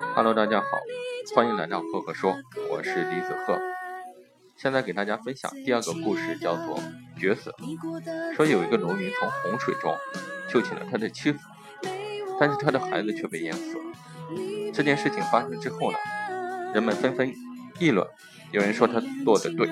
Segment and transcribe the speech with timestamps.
[0.00, 0.66] Hello，大家好，
[1.34, 2.36] 欢迎来到赫赫说，
[2.70, 3.60] 我是李子赫。
[4.56, 6.78] 现在给大家分享第二个故事，叫做
[7.18, 7.50] 《绝死》。
[8.34, 9.94] 说有一个农民从洪水中
[10.48, 11.38] 救起了他的妻子，
[12.40, 13.84] 但是他的孩子却被淹死了。
[14.72, 15.98] 这件事情发生之后呢，
[16.74, 17.32] 人们纷纷
[17.78, 18.06] 议论，
[18.52, 19.68] 有人说他做的对，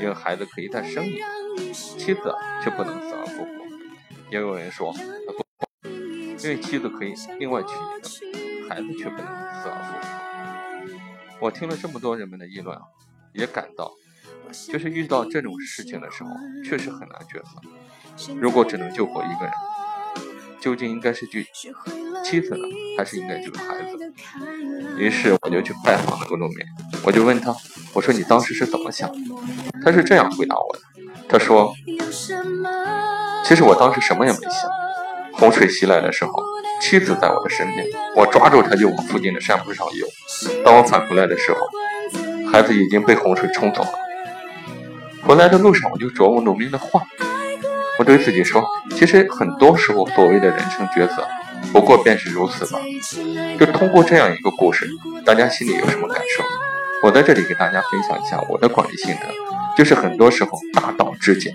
[0.00, 2.34] 因为孩子可以再生一个，妻子
[2.64, 3.50] 却不能死而复活；
[4.30, 5.44] 也有人说他不。
[6.42, 10.00] 因为妻子可以另外娶一个，孩子却不能死而复活。
[11.40, 12.82] 我听了这么多人们的议论啊，
[13.32, 13.90] 也感到，
[14.68, 16.30] 就是遇到这种事情的时候，
[16.64, 18.34] 确实很难抉择。
[18.40, 19.52] 如果只能救活一个人，
[20.60, 21.40] 究竟应该是救
[22.22, 22.64] 妻子呢，
[22.96, 24.12] 还是应该救孩子？
[24.96, 26.58] 于是我就去拜访了个农民，
[27.02, 27.52] 我就问他，
[27.92, 29.18] 我说你当时是怎么想的？
[29.82, 30.82] 他是这样回答我的，
[31.28, 31.74] 他说，
[33.44, 34.70] 其实我当时什么也没想。
[35.40, 36.32] 洪水袭来的时候，
[36.82, 40.06] 妻子在我的身边，我抓住她就往附近的山坡上游。
[40.62, 43.88] 当我返回来的时候，孩子已经被洪水冲走了。
[45.22, 47.02] 回来的路上，我就琢磨农民的话，
[47.98, 48.62] 我对自己说：
[48.94, 51.26] 其实很多时候，所谓的人生抉择，
[51.72, 52.78] 不过便是如此吧。
[53.58, 54.86] 就通过这样一个故事，
[55.24, 56.44] 大家心里有什么感受？
[57.02, 59.26] 我在这里给大家分享一下我的管理心得，
[59.74, 61.54] 就是很多时候大道至简，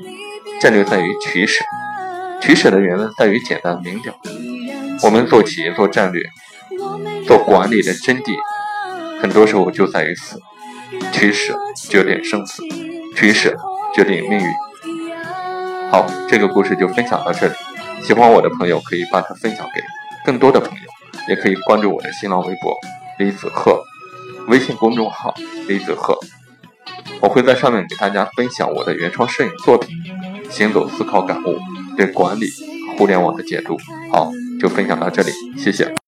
[0.59, 1.63] 战略在于取舍。
[2.45, 4.15] 取舍的原则在于简单明了。
[5.01, 6.21] 我们做企业、做战略、
[7.25, 8.35] 做管理的真谛，
[9.19, 10.39] 很多时候就在于此：
[11.11, 11.57] 取舍
[11.89, 12.61] 决定生死，
[13.15, 13.57] 取舍
[13.95, 14.45] 决定命运。
[15.89, 17.53] 好，这个故事就分享到这里。
[18.03, 19.81] 喜欢我的朋友可以把它分享给
[20.23, 20.83] 更多的朋友，
[21.27, 22.77] 也可以关注我的新浪微博
[23.17, 23.83] 李子鹤，
[24.49, 25.33] 微信公众号
[25.67, 26.15] 李子鹤，
[27.21, 29.97] 我会在上面给大家分享我的原创摄影作品
[30.51, 31.57] 《行走思考感悟》。
[31.95, 32.47] 对管理
[32.97, 33.77] 互联网的解读，
[34.11, 36.04] 好，就分享到这里，谢谢。